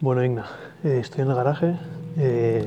[0.00, 0.46] Bueno, Igna,
[0.82, 1.74] eh, estoy en el garaje.
[2.16, 2.64] Eh,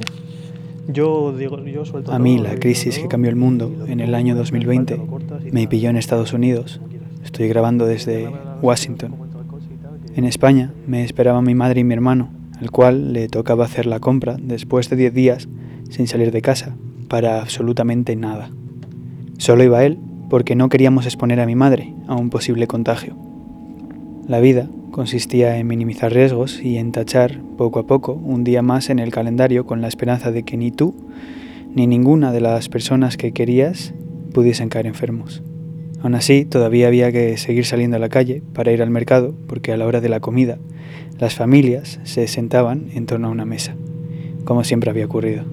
[0.88, 4.33] yo digo, yo suelto A mí la crisis que cambió el mundo en el año
[4.33, 6.79] hace 2020 falta lo cortas y me pilló en Estados Unidos.
[7.23, 8.29] Estoy grabando desde
[8.61, 9.15] Washington.
[10.15, 12.29] En España me esperaban mi madre y mi hermano,
[12.60, 15.50] al cual le tocaba hacer la compra después de 10 días
[15.90, 16.76] sin salir de casa,
[17.08, 18.52] para absolutamente nada.
[19.40, 19.98] Solo iba él
[20.30, 23.33] porque no queríamos exponer a mi madre a un posible contagio.
[24.28, 28.90] La vida consistía en minimizar riesgos y en tachar poco a poco un día más
[28.90, 30.96] en el calendario con la esperanza de que ni tú
[31.76, 33.94] ni ninguna de las personas que querías
[34.34, 35.44] pudiesen caer enfermos.
[36.02, 39.73] Aún así, todavía había que seguir saliendo a la calle para ir al mercado porque
[39.73, 40.58] a la hora de la comida
[41.20, 43.76] las familias se sentaban en torno a una mesa,
[44.46, 45.44] como siempre había ocurrido.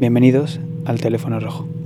[0.00, 1.77] Bienvenidos al teléfono rojo.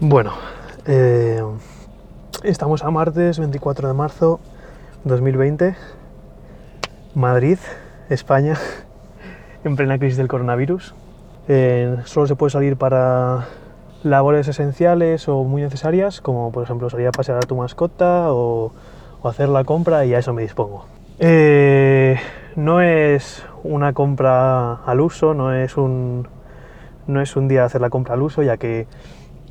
[0.00, 0.32] Bueno,
[0.86, 1.42] eh,
[2.42, 4.40] estamos a martes 24 de marzo
[5.04, 5.74] 2020,
[7.14, 7.56] Madrid,
[8.10, 8.56] España,
[9.64, 10.94] en plena crisis del coronavirus.
[11.48, 13.46] Eh, solo se puede salir para
[14.02, 18.72] labores esenciales o muy necesarias, como por ejemplo salir a pasear a tu mascota o,
[19.24, 20.84] hacer la compra y a eso me dispongo.
[21.18, 22.16] Eh,
[22.54, 26.28] no es una compra al uso, no es un,
[27.06, 28.86] no es un día hacer la compra al uso, ya que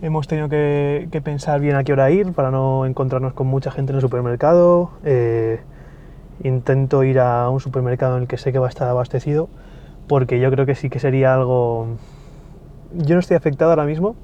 [0.06, 3.92] hemos tenido que, pensar bien a qué hora ir para no encontrarnos con mucha gente
[3.92, 4.92] en el supermercado.
[5.04, 5.60] Eh,
[6.44, 9.50] intento ir a un supermercado en el que sé que va a estar abastecido,
[10.08, 11.88] porque yo creo que sí que sería algo...
[12.94, 14.16] Yo no estoy afectado ahora mismo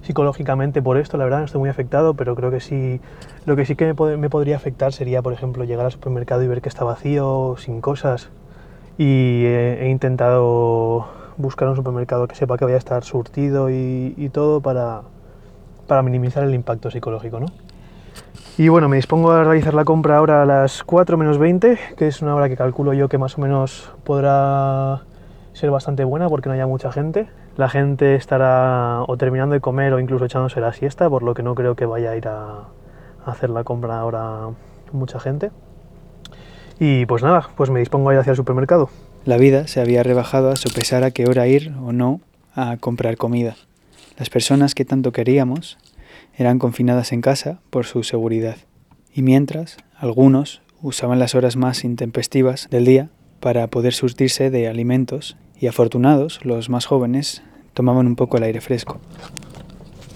[0.00, 3.00] psicológicamente por esto, la verdad no estoy muy afectado, pero creo que sí,
[3.46, 6.42] lo que sí que me, pod- me podría afectar sería, por ejemplo, llegar al supermercado
[6.42, 8.30] y ver que está vacío, sin cosas,
[8.98, 14.28] y he intentado buscar un supermercado que sepa que vaya a estar surtido y, y
[14.28, 15.02] todo para,
[15.86, 17.46] para minimizar el impacto psicológico, ¿no?
[18.58, 22.06] Y bueno, me dispongo a realizar la compra ahora a las 4 menos 20, que
[22.06, 25.02] es una hora que calculo yo que más o menos podrá
[25.54, 27.28] ser bastante buena porque no haya mucha gente.
[27.56, 31.42] La gente estará o terminando de comer o incluso echándose la siesta, por lo que
[31.42, 32.68] no creo que vaya a ir a,
[33.24, 34.50] hacer la compra ahora
[34.92, 35.50] mucha gente.
[36.78, 38.90] Y pues nada, pues me dispongo a ir hacia el supermercado.
[39.24, 42.20] La vida se había rebajado a sopesar a qué hora ir o no
[42.56, 43.54] a comprar comida.
[44.18, 45.78] Las personas que tanto queríamos
[46.36, 48.56] eran confinadas en casa por su seguridad.
[49.14, 55.36] Y mientras, algunos usaban las horas más intempestivas del día para poder surtirse de alimentos
[55.56, 57.44] y afortunados, los más jóvenes,
[57.74, 58.98] tomaban un poco el aire fresco.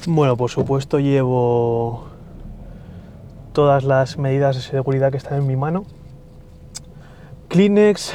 [0.08, 2.08] Bueno, por supuesto llevo
[3.52, 5.84] todas las medidas de seguridad que están en mi mano.
[7.48, 8.12] Kleenex,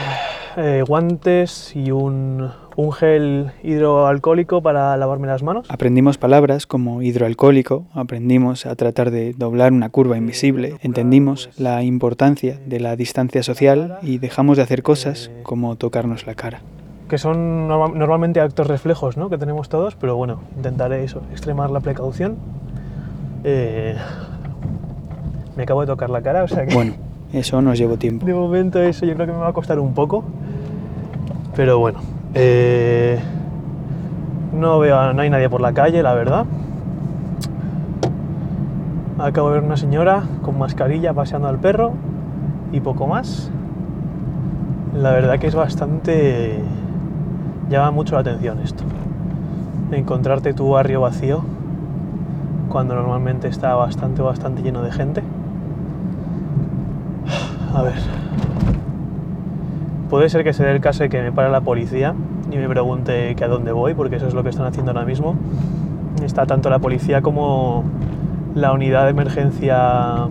[0.58, 5.66] eh, guantes y un, un gel hidroalcohólico para lavarme las manos.
[5.70, 12.60] Aprendimos palabras como hidroalcohólico, aprendimos a tratar de doblar una curva invisible, entendimos la importancia
[12.66, 16.62] de la distancia social y dejamos de hacer cosas como tocarnos la cara.
[17.10, 19.30] que son norma- normalmente actos reflejos ¿no?
[19.30, 22.38] que tenemos todos, pero bueno, intentaré eso, extremar la precaución.
[23.44, 23.96] Eh,
[25.58, 26.94] me acabo de tocar la cara, o sea que Bueno,
[27.34, 28.26] eso nos llevó tiempo.
[28.26, 30.24] de momento eso yo creo que me va a costar un poco,
[31.56, 32.00] pero bueno,
[32.34, 33.20] eh,
[34.54, 36.46] no veo, no hay nadie por la calle, la verdad.
[39.18, 41.94] Acabo de ver una señora con mascarilla paseando al perro
[42.72, 43.52] y poco más.
[44.96, 46.60] La verdad que es bastante...
[47.70, 48.84] llama mucho la atención esto.
[49.92, 51.44] Encontrarte tu barrio vacío
[52.70, 55.24] cuando normalmente está bastante, bastante lleno de gente.
[57.74, 57.94] A ver.
[60.10, 62.14] Puede ser que se dé el caso de que me pare la policía
[62.52, 65.06] y me pregunte que a dónde voy, porque eso es lo que están haciendo ahora
[65.06, 65.36] mismo.
[66.22, 67.86] Está tanto la policía como
[68.56, 70.28] la unidad de emergencia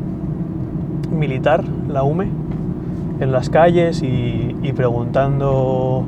[1.10, 2.28] militar, la UME,
[3.20, 6.04] en las calles y, preguntando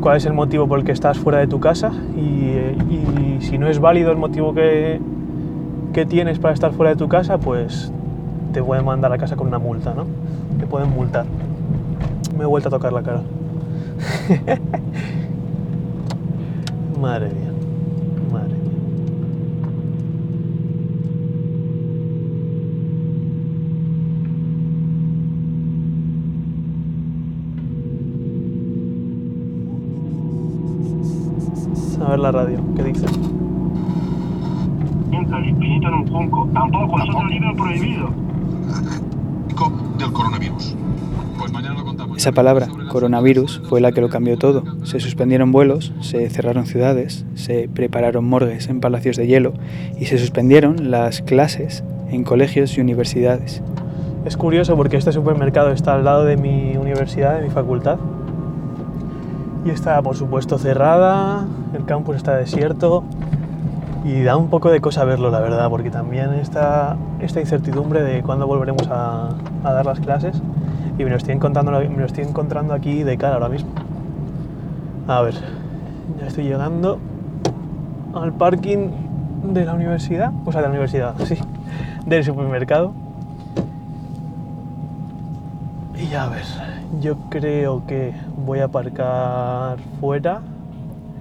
[0.00, 3.68] cuál es el motivo por el que estás fuera de tu casa y, si no
[3.68, 5.00] es válido el motivo que
[6.08, 7.92] tienes para estar fuera de tu casa, pues
[8.52, 10.06] te pueden mandar a casa con una multa, ¿no?
[10.58, 11.24] Te pueden multar.
[12.36, 13.22] Me he vuelto a tocar la cara.
[17.00, 17.52] Madre mía.
[18.30, 18.58] Madre mía.
[32.04, 33.06] A ver la radio, ¿qué dice?
[35.10, 36.48] Entra el infinito en un junco.
[36.52, 38.22] Tampoco, es otro libro prohibido.
[39.48, 40.12] pico del
[40.52, 40.76] coronavirus.
[41.38, 42.18] Pues mañana lo contamos.
[42.18, 44.62] Esa palabra, coronavirus, fue la que lo cambió todo.
[44.84, 49.54] Se suspendieron vuelos, se cerraron ciudades, se prepararon morgues en palacios de hielo
[49.98, 53.62] y se suspendieron las clases en colegios y universidades.
[54.24, 57.98] Es curioso porque este supermercado está al lado de mi universidad, de mi facultad.
[59.64, 63.04] Y está, por supuesto, cerrada, el campus está desierto
[64.04, 68.22] y da un poco de cosa verlo, la verdad, porque también está esta incertidumbre de
[68.22, 69.30] cuándo volveremos a,
[69.62, 70.40] dar las clases
[70.98, 73.70] y me lo, estoy encontrando, me lo estoy encontrando aquí de cara ahora mismo.
[75.06, 75.34] A ver,
[76.20, 76.98] ya estoy llegando
[78.14, 78.90] al parking
[79.52, 81.36] de la universidad, o sea, de la universidad, sí,
[82.06, 82.92] del supermercado.
[85.96, 86.44] Y a ver,
[87.00, 88.12] yo creo que
[88.44, 90.40] voy a aparcar fuera.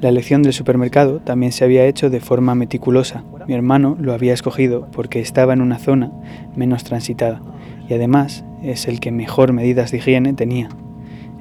[0.01, 3.24] La elección del supermercado también se había hecho de forma meticulosa.
[3.48, 6.12] Mi hermano lo había escogido porque estaba en una zona
[6.56, 7.39] menos transitada
[7.88, 10.69] y además es el que mejor medidas de higiene tenía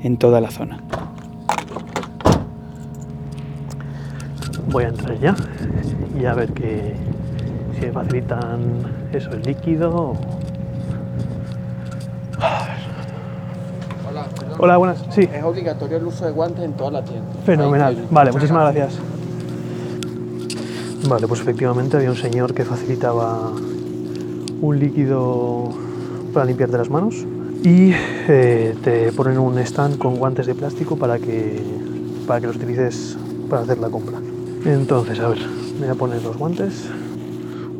[0.03, 0.85] en toda la zona.
[4.71, 5.35] Voy a entrar ya
[6.21, 6.93] y a ver que
[7.81, 8.61] si facilitan
[9.15, 10.13] eso, el líquido.
[14.63, 15.03] Hola, buenas.
[15.11, 17.25] Sí, Es obligatorio el uso de guantes en toda la tienda.
[17.47, 17.95] fenomenal.
[17.95, 18.09] Ahí, ahí.
[18.11, 18.99] Vale, muchísimas gracias.
[21.09, 23.53] Vale, pues efectivamente había un señor que facilitaba
[24.61, 25.71] un líquido
[26.35, 27.15] para limpiarte las manos
[27.65, 27.93] y
[28.29, 31.59] eh, te ponen un stand con guantes de plástico para que,
[32.27, 33.17] para que los utilices
[33.49, 34.19] para hacer la compra.
[34.67, 35.39] Entonces, a ver,
[35.81, 36.87] me voy a poner los guantes.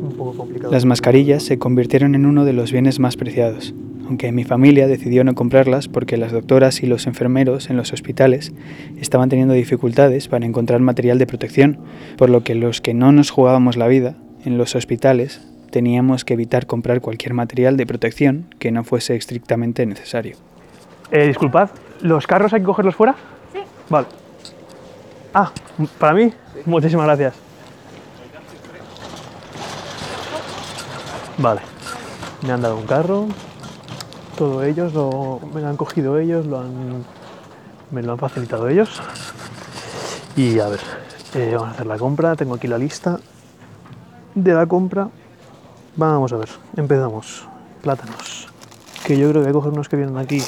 [0.01, 0.71] Un poco complicado.
[0.73, 3.75] Las mascarillas se convirtieron en uno de los bienes más preciados,
[4.11, 8.51] aunque mi familia decidió no comprarlas porque las doctoras y los enfermeros en los hospitales
[8.99, 11.79] estaban teniendo dificultades para encontrar material de protección,
[12.17, 16.33] por lo que los que no nos jugábamos la vida en los hospitales teníamos que
[16.33, 20.35] evitar comprar cualquier material de protección que no fuese estrictamente necesario.
[21.09, 21.69] Eh, disculpad,
[22.01, 23.15] ¿los carros hay que cogerlos fuera?
[23.53, 23.59] Sí.
[23.89, 24.07] Vale.
[25.33, 25.53] Ah,
[25.97, 26.33] ¿para mí?
[26.65, 27.33] Muchísimas gracias.
[31.37, 31.61] Vale.
[32.45, 33.27] Me han dado un carro.
[34.41, 37.05] Todo ellos lo, me lo han cogido ellos, lo han,
[37.91, 38.99] me lo han facilitado ellos.
[40.35, 40.79] Y a ver,
[41.35, 42.35] eh, vamos a hacer la compra.
[42.35, 43.19] Tengo aquí la lista
[44.33, 45.09] de la compra.
[45.95, 47.47] Vamos a ver, empezamos.
[47.83, 48.47] Plátanos.
[49.05, 50.41] Que yo creo que voy a coger unos que vienen aquí.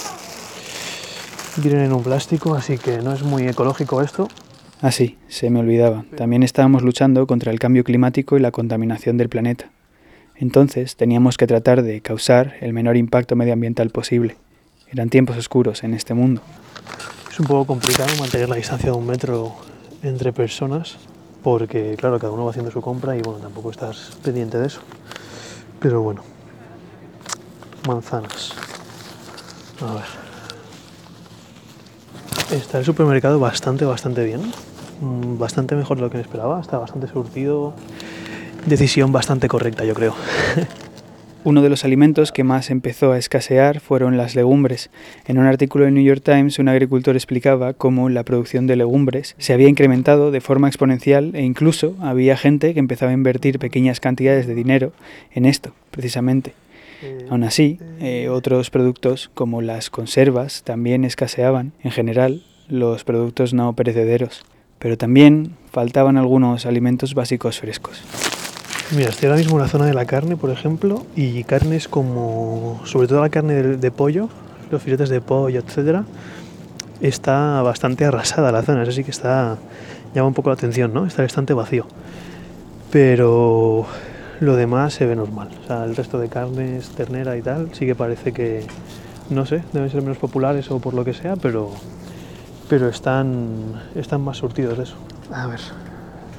[1.58, 4.28] Vienen en un plástico, así que no es muy ecológico esto.
[4.82, 6.04] Ah, sí, se me olvidaba.
[6.18, 9.70] También estábamos luchando contra el cambio climático y la contaminación del planeta.
[10.36, 14.38] Entonces teníamos que tratar de causar el menor impacto medioambiental posible.
[14.92, 16.42] Eran tiempos oscuros en este mundo.
[17.32, 19.56] Es un poco complicado mantener la distancia de un metro
[20.04, 20.98] entre personas,
[21.44, 24.82] porque claro, cada uno va haciendo su compra y bueno, tampoco estás pendiente de eso.
[25.80, 26.22] Pero bueno,
[27.88, 28.54] manzanas.
[29.82, 30.24] A ver.
[32.52, 34.42] Está el supermercado bastante, bastante bien.
[35.02, 36.62] Mm, Bastante mejor de lo que me esperaba.
[36.62, 37.74] Está bastante surtido.
[38.66, 40.16] Decisión bastante correcta, yo creo.
[41.46, 44.90] Uno de los alimentos que más empezó a escasear fueron las legumbres.
[45.28, 49.36] En un artículo del New York Times, un agricultor explicaba cómo la producción de legumbres
[49.40, 54.00] se había incrementado de forma exponencial e incluso había gente que empezaba a invertir pequeñas
[54.00, 54.94] cantidades de dinero
[55.34, 56.54] en esto, precisamente.
[57.30, 63.74] Aún así, eh, otros productos como las conservas también escaseaban, en general, los productos no
[63.74, 64.46] perecederos,
[64.80, 68.02] pero también faltaban algunos alimentos básicos frescos.
[68.96, 72.80] Mira, estoy ahora mismo en la zona de la carne, por ejemplo, y carnes como,
[72.86, 74.30] sobre todo la carne de, pollo,
[74.70, 76.04] los filetes de pollo, etcétera,
[77.02, 78.84] está bastante arrasada la zona.
[78.84, 79.58] Eso sí que está
[80.14, 81.08] llama un poco la atención, ¿no?
[81.08, 81.88] Está bastante vacío.
[82.92, 83.88] Pero
[84.40, 85.50] lo demás se ve normal.
[85.64, 88.64] O sea, el resto de carnes, ternera y tal, sí que parece que,
[89.32, 91.72] no sé, deben ser menos populares o por lo que sea, pero,
[92.70, 94.98] pero están, están más surtidos de eso.
[95.32, 95.62] A ver,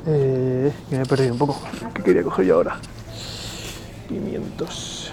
[0.06, 1.60] eh, que me he perdido un poco.
[1.94, 2.78] ¿Qué quería coger yo ahora?
[4.08, 5.12] Pimientos.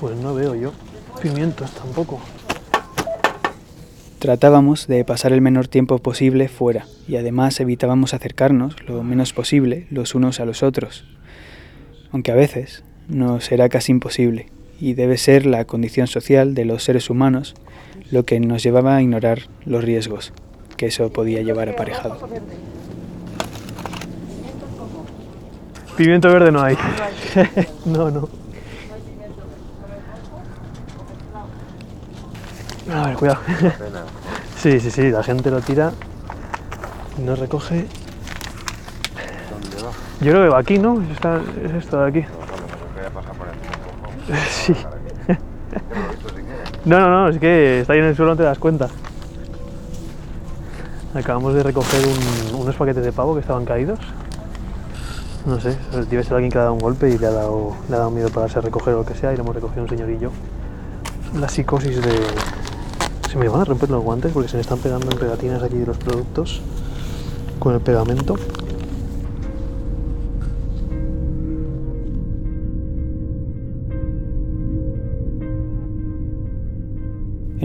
[0.00, 0.72] Pues no veo yo.
[1.20, 2.20] Pimientos tampoco.
[4.18, 9.86] Tratábamos de pasar el menor tiempo posible fuera y además evitábamos acercarnos lo menos posible
[9.90, 11.04] los unos a los otros,
[12.10, 14.48] aunque a veces nos era casi imposible
[14.80, 17.54] y debe ser la condición social de los seres humanos
[18.10, 20.32] lo que nos llevaba a ignorar los riesgos
[20.78, 22.16] que eso podía llevar aparejado.
[25.96, 26.78] Pimiento verde no hay.
[27.84, 28.28] no, no.
[32.94, 33.40] A ver, cuidado.
[34.56, 35.92] sí, sí, sí, la gente lo tira
[37.18, 37.86] no recoge.
[40.20, 41.02] Yo creo que va aquí, ¿no?
[41.12, 42.24] Está, es esto de aquí.
[44.50, 44.74] Sí.
[46.84, 48.88] No, no, no, es que está ahí en el suelo no te das cuenta.
[51.14, 53.98] Acabamos de recoger un- unos paquetes de pavo que estaban caídos.
[55.46, 55.76] No sé,
[56.10, 57.98] debe ser alguien que le ha dado un golpe y le ha dado, le ha
[57.98, 60.30] dado miedo pararse a recoger o lo que sea y lo hemos recogido un señorillo.
[61.38, 62.20] La psicosis de...
[63.30, 65.76] Se me van a romper los guantes porque se me están pegando en pegatinas aquí
[65.76, 66.60] de los productos
[67.58, 68.36] con el pegamento.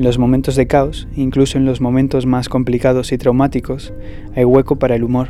[0.04, 3.94] En los momentos de caos, incluso en los momentos más complicados y traumáticos,
[4.36, 5.30] hay hueco para el humor.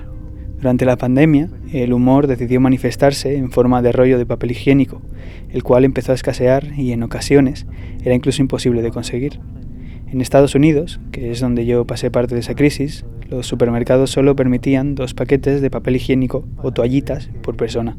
[0.58, 5.04] Durante la pandemia, el humor decidió manifestarse en forma de rollo de papel higiénico,
[5.52, 7.68] el cual empezó a escasear y en ocasiones
[8.04, 9.40] era incluso imposible de conseguir.
[10.12, 14.36] En Estados Unidos, que es donde yo pasé parte de esa crisis, los supermercados solo
[14.36, 17.96] permitían dos paquetes de papel higiénico o toallitas por persona.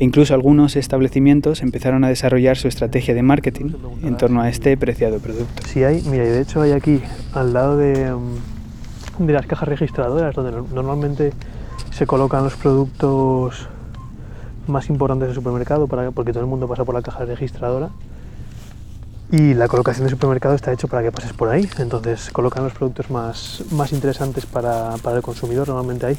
[0.00, 3.66] E incluso algunos establecimientos empezaron a desarrollar su estrategia de marketing
[4.02, 5.62] en torno a este preciado producto.
[5.68, 7.02] Si hay, mira, y de hecho hay aquí
[7.34, 11.34] al lado de, mm, de las cajas registradoras donde no- normalmente
[11.90, 13.68] se colocan los productos
[14.66, 17.90] más importantes del supermercado para, porque todo el mundo pasa por la caja registradora
[19.30, 21.68] y la colocación del supermercado está hecho para que pases por ahí.
[21.78, 26.16] Entonces colocan los productos más, más interesantes para, para el consumidor normalmente ahí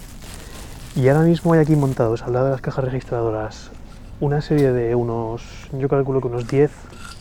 [0.95, 3.71] y ahora mismo hay aquí montados al lado de las cajas registradoras
[4.19, 6.71] una serie de unos yo calculo que unos 10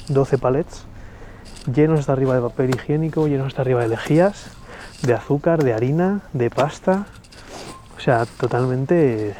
[0.09, 0.87] 12 palets
[1.67, 4.50] llenos hasta arriba de papel higiénico, llenos hasta arriba de lejías,
[5.03, 7.07] de azúcar, de harina, de pasta.
[7.97, 9.35] O sea, totalmente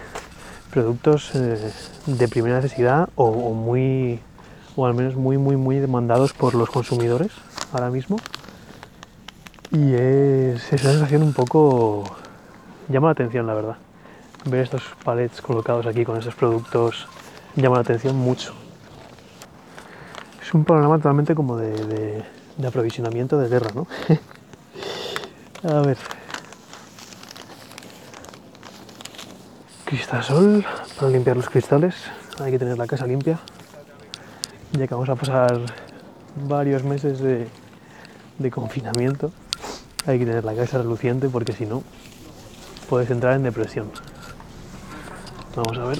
[0.71, 1.73] productos eh,
[2.07, 4.21] de primera necesidad o, muy,
[4.77, 7.33] o al menos muy, muy, muy demandados por los consumidores
[7.73, 8.19] ahora mismo.
[9.73, 12.05] Y es una sensación un poco...
[12.89, 13.77] llama la atención, la verdad.
[14.47, 17.07] Ver estos palets colocados aquí con estos productos
[17.57, 18.55] llama la atención mucho.
[20.43, 21.71] Es un panorama totalmente como de,
[22.57, 23.87] de- aprovisionamiento de guerra, ¿no?
[25.71, 25.97] A ver.
[29.85, 30.65] Cristasol
[30.97, 31.95] para limpiar los cristales.
[32.39, 33.39] Hay que tener la casa limpia.
[34.73, 35.61] Ya que vamos a pasar
[36.49, 37.49] varios meses de,
[38.39, 39.33] de confinamiento,
[40.07, 41.83] hay que tener la casa reluciente porque si no,
[42.89, 43.91] puedes entrar en depresión.
[45.57, 45.99] Vamos a ver.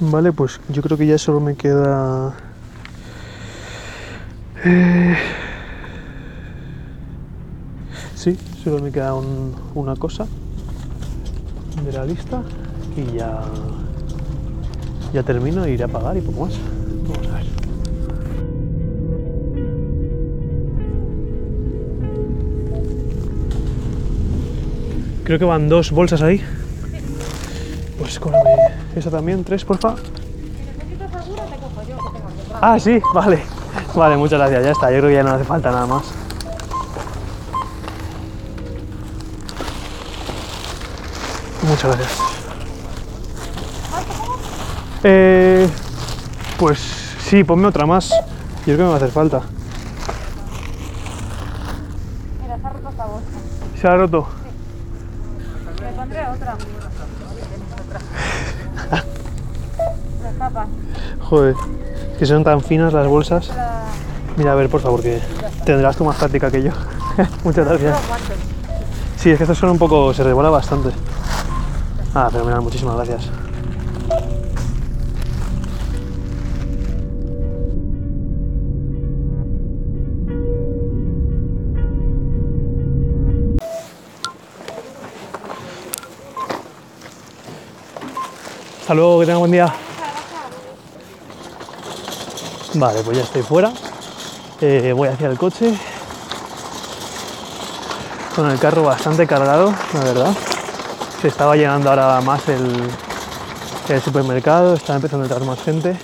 [0.00, 2.34] Vale, pues yo creo que ya solo me queda...
[4.64, 5.16] eh,
[8.14, 10.26] Sí, solo me queda un- una cosa
[11.84, 12.42] de la lista
[12.96, 13.40] y ya,
[15.14, 16.52] ya termino iré a pagar y poco más.
[25.30, 26.44] Creo que van dos bolsas ahí.
[28.00, 28.50] Pues cóbrame
[28.96, 29.94] esa también, tres, porfa.
[32.60, 33.40] Ah, sí, vale.
[33.94, 34.90] Vale, muchas gracias, ya está.
[34.90, 36.02] Yo creo que ya no hace falta nada más.
[41.62, 42.18] Muchas gracias.
[45.04, 45.70] Eh,
[46.58, 46.80] pues
[47.20, 48.10] sí, ponme otra más.
[48.10, 49.42] Yo creo que me va a hacer falta.
[52.42, 53.28] Mira, se ha roto esta bolsa.
[53.80, 54.39] Se ha roto.
[56.10, 56.56] Pondré otra.
[58.90, 60.66] Las.
[61.20, 61.54] Joder,
[62.18, 63.48] que son tan finas las bolsas.
[64.36, 65.20] Mira, a ver, por favor, que
[65.64, 66.72] tendrás tú más práctica que yo.
[67.44, 67.96] Muchas gracias.
[69.18, 70.12] Sí, es que estos son un poco.
[70.12, 70.90] se rebola bastante.
[72.12, 73.30] Ah, fenomenal, muchísimas gracias.
[88.90, 89.72] Hasta luego, que tenga buen día.
[92.74, 93.70] Vale, pues ya estoy fuera.
[94.60, 95.78] Eh, voy hacia el coche.
[98.34, 100.34] Con el carro bastante cargado, la verdad.
[101.22, 105.96] Se estaba llenando ahora más el, supermercado, estaba empezando a entrar más gente.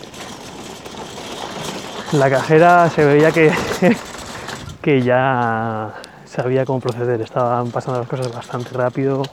[2.13, 3.53] La cajera se veía que,
[4.81, 5.93] que ya
[6.25, 9.25] sabía cómo proceder, estaban pasando las cosas bastante rápido,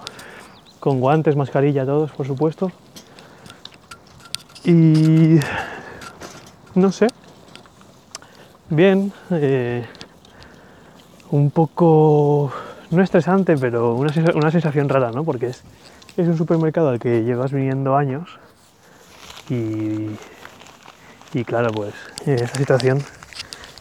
[0.80, 2.72] con guantes, mascarilla, todos, por supuesto.
[4.66, 5.40] Y
[6.76, 7.08] no sé,
[8.70, 9.86] bien, eh,
[11.32, 12.52] un poco,
[12.90, 15.26] no estresante, pero una, una sensación rara, ¿no?
[15.26, 15.64] Porque es,
[16.16, 18.40] es un supermercado al que llevas viniendo años
[19.50, 20.12] y,
[21.34, 21.94] y claro, pues
[22.26, 23.04] en esta situación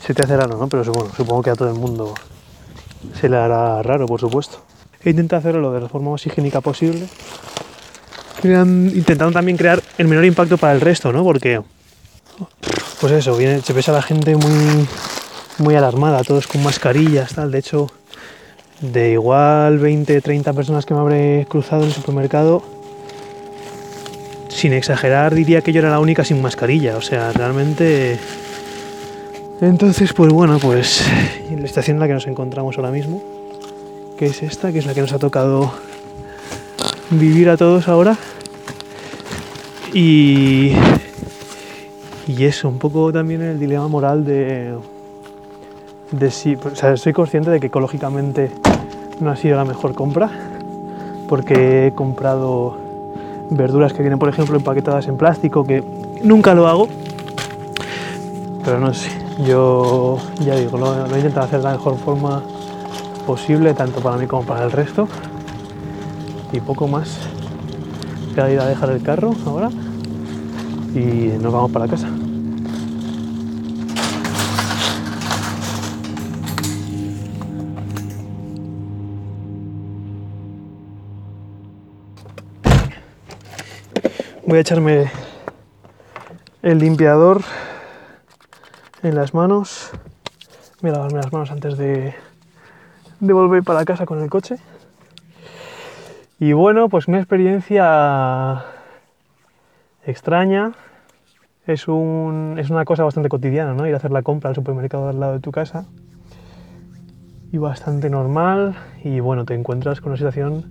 [0.00, 0.66] se te hace raro, ¿no?
[0.68, 2.14] Pero bueno, supongo que a todo el mundo
[3.20, 4.58] se le hará raro, por supuesto.
[5.04, 7.08] He intentado hacerlo de la forma más higiénica posible
[8.44, 11.22] intentando también crear el menor impacto para el resto, ¿no?
[11.24, 11.60] Porque,
[13.00, 14.86] pues eso, viene, se ves a la gente muy,
[15.58, 17.50] muy alarmada, todos con mascarillas, tal.
[17.50, 17.90] De hecho,
[18.80, 22.62] de igual 20, 30 personas que me habré cruzado en el supermercado,
[24.48, 26.96] sin exagerar, diría que yo era la única sin mascarilla.
[26.96, 28.18] O sea, realmente.
[29.60, 31.04] Entonces, pues bueno, pues
[31.56, 33.22] la estación en la que nos encontramos ahora mismo,
[34.18, 35.72] que es esta, que es la que nos ha tocado
[37.12, 38.16] vivir a todos ahora.
[39.92, 40.72] Y,
[42.26, 44.74] y eso, un poco también el dilema moral de,
[46.10, 48.50] de si, o sea, soy consciente de que ecológicamente
[49.20, 50.30] no ha sido la mejor compra,
[51.28, 52.76] porque he comprado
[53.50, 55.84] verduras que vienen, por ejemplo, empaquetadas en plástico, que
[56.22, 56.88] nunca lo hago,
[58.64, 59.10] pero no sé,
[59.46, 62.42] yo ya digo, lo, lo he intentado hacer de la mejor forma
[63.26, 65.06] posible, tanto para mí como para el resto,
[66.52, 67.18] y poco más.
[68.34, 69.70] Voy a ir a dejar el carro ahora
[70.94, 72.08] y nos vamos para casa.
[84.44, 85.10] Voy a echarme
[86.62, 87.42] el limpiador
[89.02, 89.90] en las manos.
[90.82, 92.14] Voy a lavarme las manos antes de,
[93.20, 94.56] de volver para casa con el coche.
[96.42, 98.64] Y bueno, pues una experiencia
[100.04, 100.72] extraña.
[101.68, 103.86] Es, un, es una cosa bastante cotidiana, ¿no?
[103.86, 105.86] Ir a hacer la compra al supermercado al lado de tu casa.
[107.52, 108.74] Y bastante normal.
[109.04, 110.64] Y bueno, te encuentras con una situación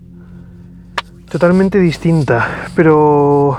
[1.31, 2.45] totalmente distinta.
[2.75, 3.57] Pero.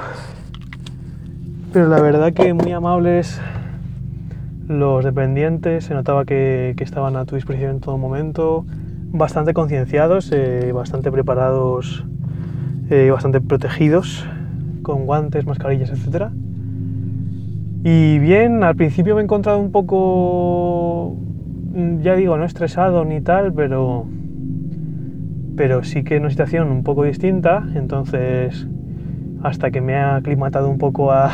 [1.72, 3.40] Pero la verdad que muy amables
[4.68, 5.86] los dependientes.
[5.86, 8.66] Se notaba que, que estaban a tu disposición en todo momento.
[9.12, 12.04] Bastante concienciados, eh, bastante preparados
[12.90, 14.26] eh, bastante protegidos
[14.82, 16.26] con guantes, mascarillas, etc.
[17.84, 21.16] Y bien, al principio me he encontrado un poco,
[22.02, 24.04] ya digo, no estresado ni tal, pero,
[25.56, 28.66] pero sí que en una situación un poco distinta, entonces
[29.42, 31.30] hasta que me ha aclimatado un poco a,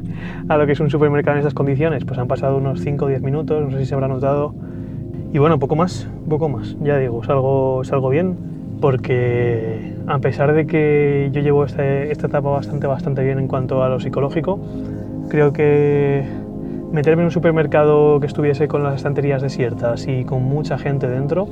[0.48, 3.08] a lo que es un supermercado en esas condiciones, pues han pasado unos 5 o
[3.08, 4.54] 10 minutos, no sé si se habrá notado.
[5.32, 8.36] Y bueno, poco más, poco más, ya digo, salgo, salgo bien,
[8.82, 13.82] porque a pesar de que yo llevo este, esta etapa bastante, bastante bien en cuanto
[13.82, 14.60] a lo psicológico,
[15.30, 16.24] creo que
[16.92, 21.48] meterme en un supermercado que estuviese con las estanterías desiertas y con mucha gente dentro,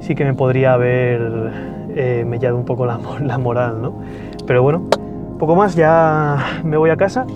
[0.00, 1.50] sí que me podría haber
[1.96, 3.94] eh, mellado un poco la, la, moral, ¿no?
[4.46, 4.82] Pero bueno,
[5.40, 7.26] poco más, ya me voy a casa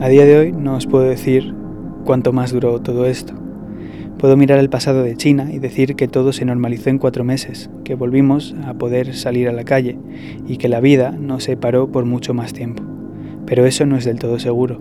[0.00, 1.54] A día de hoy no os puedo decir
[2.06, 3.34] cuánto más duró todo esto.
[4.16, 7.68] Puedo mirar el pasado de China y decir que todo se normalizó en cuatro meses,
[7.84, 9.98] que volvimos a poder salir a la calle
[10.48, 12.82] y que la vida no se paró por mucho más tiempo.
[13.44, 14.80] Pero eso no es del todo seguro.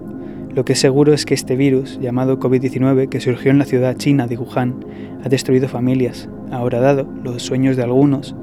[0.55, 3.97] Lo que es seguro es que este virus, llamado COVID-19, que surgió en la ciudad
[3.97, 4.86] china de Wuhan,
[5.21, 8.38] ha destruido familias, ha horadado los sueños de algunos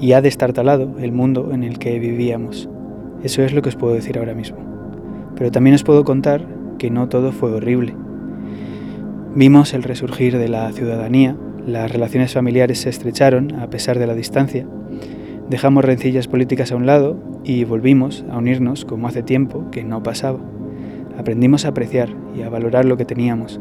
[0.00, 2.68] y ha destartalado el mundo en el que vivíamos.
[3.24, 4.71] Eso es lo que os puedo decir ahora mismo.
[5.42, 6.46] Pero también os puedo contar
[6.78, 7.96] que no todo fue horrible.
[9.34, 11.34] Vimos el resurgir de la ciudadanía,
[11.66, 14.68] las relaciones familiares se estrecharon a pesar de la distancia,
[15.50, 20.00] dejamos rencillas políticas a un lado y volvimos a unirnos como hace tiempo que no
[20.04, 20.38] pasaba.
[21.18, 23.60] Aprendimos a apreciar y a valorar lo que teníamos,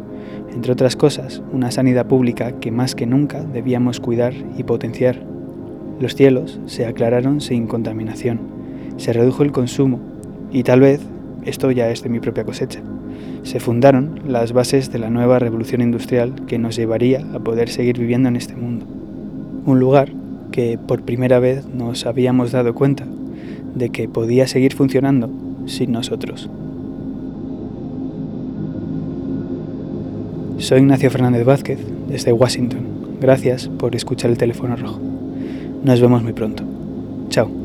[0.54, 5.16] entre otras cosas, una sanidad pública que más que nunca debíamos cuidar y potenciar.
[6.00, 8.40] Los cielos se aclararon sin contaminación,
[8.98, 10.00] se redujo el consumo
[10.52, 11.02] y tal vez
[11.46, 12.82] esto ya es de mi propia cosecha.
[13.44, 17.98] Se fundaron las bases de la nueva revolución industrial que nos llevaría a poder seguir
[17.98, 18.86] viviendo en este mundo.
[19.66, 20.12] Un lugar
[20.52, 23.06] que por primera vez nos habíamos dado cuenta
[23.76, 25.30] de que podía seguir funcionando
[25.66, 26.50] sin nosotros.
[30.58, 32.82] Soy Ignacio Fernández Vázquez, desde Washington.
[33.20, 35.00] Gracias por escuchar el teléfono rojo.
[35.84, 36.64] Nos vemos muy pronto.
[37.30, 37.61] Chao.